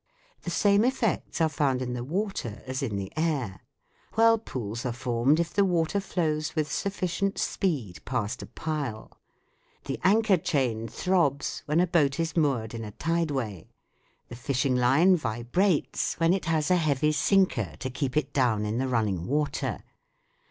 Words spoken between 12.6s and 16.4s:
in a tide way; the fishing line vibrates when